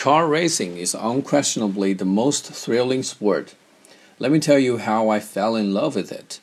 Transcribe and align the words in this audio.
Car 0.00 0.26
racing 0.26 0.78
is 0.78 0.94
unquestionably 0.94 1.92
the 1.92 2.06
most 2.06 2.46
thrilling 2.46 3.02
sport. 3.02 3.54
Let 4.18 4.32
me 4.32 4.40
tell 4.40 4.58
you 4.58 4.78
how 4.78 5.10
I 5.10 5.20
fell 5.20 5.54
in 5.54 5.74
love 5.74 5.94
with 5.94 6.10
it. 6.10 6.40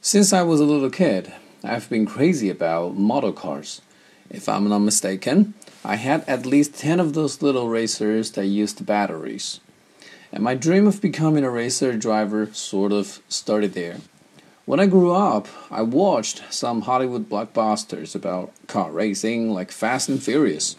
Since 0.00 0.32
I 0.32 0.40
was 0.44 0.60
a 0.60 0.64
little 0.64 0.88
kid, 0.88 1.30
I've 1.62 1.90
been 1.90 2.06
crazy 2.06 2.48
about 2.48 2.96
model 2.96 3.34
cars. 3.34 3.82
If 4.30 4.48
I'm 4.48 4.66
not 4.66 4.78
mistaken, 4.78 5.52
I 5.84 5.96
had 5.96 6.26
at 6.26 6.46
least 6.46 6.72
10 6.72 7.00
of 7.00 7.12
those 7.12 7.42
little 7.42 7.68
racers 7.68 8.30
that 8.30 8.46
used 8.46 8.86
batteries. 8.86 9.60
And 10.32 10.42
my 10.42 10.54
dream 10.54 10.86
of 10.86 11.02
becoming 11.02 11.44
a 11.44 11.50
racer 11.50 11.98
driver 11.98 12.48
sort 12.54 12.92
of 12.92 13.20
started 13.28 13.74
there. 13.74 13.98
When 14.64 14.80
I 14.80 14.86
grew 14.86 15.12
up, 15.12 15.48
I 15.70 15.82
watched 15.82 16.50
some 16.50 16.80
Hollywood 16.80 17.28
blockbusters 17.28 18.14
about 18.14 18.52
car 18.68 18.90
racing 18.90 19.50
like 19.50 19.70
Fast 19.70 20.08
and 20.08 20.22
Furious. 20.22 20.76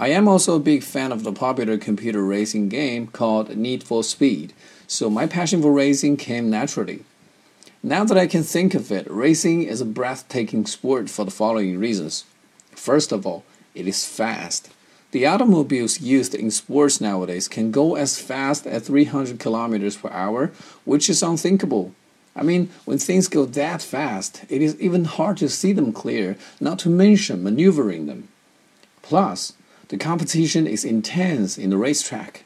I 0.00 0.10
am 0.10 0.28
also 0.28 0.54
a 0.54 0.60
big 0.60 0.84
fan 0.84 1.10
of 1.10 1.24
the 1.24 1.32
popular 1.32 1.76
computer 1.76 2.22
racing 2.22 2.68
game 2.68 3.08
called 3.08 3.56
Need 3.56 3.82
for 3.82 4.04
Speed, 4.04 4.52
so 4.86 5.10
my 5.10 5.26
passion 5.26 5.60
for 5.60 5.72
racing 5.72 6.16
came 6.18 6.48
naturally. 6.48 7.02
Now 7.82 8.04
that 8.04 8.16
I 8.16 8.28
can 8.28 8.44
think 8.44 8.74
of 8.74 8.92
it, 8.92 9.10
racing 9.10 9.64
is 9.64 9.80
a 9.80 9.84
breathtaking 9.84 10.66
sport 10.66 11.10
for 11.10 11.24
the 11.24 11.32
following 11.32 11.80
reasons. 11.80 12.26
First 12.76 13.10
of 13.10 13.26
all, 13.26 13.42
it 13.74 13.88
is 13.88 14.06
fast. 14.06 14.70
The 15.10 15.26
automobiles 15.26 16.00
used 16.00 16.32
in 16.32 16.52
sports 16.52 17.00
nowadays 17.00 17.48
can 17.48 17.72
go 17.72 17.96
as 17.96 18.20
fast 18.20 18.68
as 18.68 18.86
300 18.86 19.40
kilometers 19.40 19.96
per 19.96 20.10
hour, 20.10 20.52
which 20.84 21.10
is 21.10 21.24
unthinkable. 21.24 21.92
I 22.36 22.44
mean, 22.44 22.70
when 22.84 22.98
things 22.98 23.26
go 23.26 23.44
that 23.46 23.82
fast, 23.82 24.44
it 24.48 24.62
is 24.62 24.80
even 24.80 25.06
hard 25.06 25.38
to 25.38 25.48
see 25.48 25.72
them 25.72 25.92
clear, 25.92 26.36
not 26.60 26.78
to 26.80 26.88
mention 26.88 27.42
maneuvering 27.42 28.06
them. 28.06 28.28
Plus, 29.02 29.54
the 29.88 29.96
competition 29.96 30.66
is 30.66 30.84
intense 30.84 31.56
in 31.56 31.70
the 31.70 31.78
racetrack. 31.78 32.44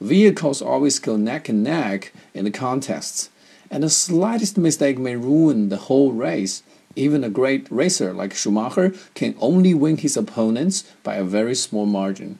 Vehicles 0.00 0.62
always 0.62 0.98
go 0.98 1.16
neck 1.16 1.48
and 1.48 1.62
neck 1.62 2.12
in 2.32 2.44
the 2.44 2.50
contests, 2.50 3.30
and 3.70 3.82
the 3.82 3.90
slightest 3.90 4.56
mistake 4.56 4.98
may 4.98 5.16
ruin 5.16 5.68
the 5.68 5.76
whole 5.76 6.12
race. 6.12 6.62
Even 6.96 7.22
a 7.22 7.30
great 7.30 7.66
racer 7.70 8.12
like 8.14 8.34
Schumacher 8.34 8.94
can 9.14 9.36
only 9.38 9.74
win 9.74 9.98
his 9.98 10.16
opponents 10.16 10.84
by 11.02 11.16
a 11.16 11.24
very 11.24 11.54
small 11.54 11.84
margin. 11.84 12.38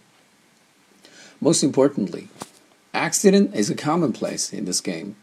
Most 1.41 1.63
importantly, 1.63 2.29
accident 2.95 3.55
is 3.55 3.69
a 3.69 3.75
commonplace 3.75 4.53
in 4.53 4.65
this 4.65 4.81
game. 4.81 5.17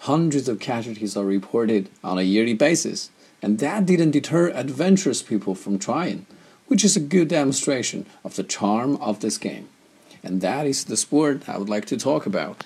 Hundreds 0.00 0.48
of 0.48 0.60
casualties 0.60 1.16
are 1.16 1.24
reported 1.24 1.90
on 2.04 2.18
a 2.18 2.22
yearly 2.22 2.54
basis, 2.54 3.10
and 3.42 3.58
that 3.58 3.86
didn't 3.86 4.12
deter 4.12 4.50
adventurous 4.50 5.20
people 5.20 5.54
from 5.56 5.78
trying 5.78 6.26
which 6.68 6.84
is 6.84 6.96
a 6.96 7.00
good 7.00 7.28
demonstration 7.28 8.06
of 8.24 8.36
the 8.36 8.44
charm 8.44 8.96
of 8.96 9.20
this 9.20 9.36
game. 9.36 9.68
And 10.22 10.40
that 10.40 10.66
is 10.66 10.84
the 10.84 10.96
sport 10.96 11.48
I 11.48 11.58
would 11.58 11.68
like 11.68 11.86
to 11.86 11.96
talk 11.96 12.26
about. 12.26 12.64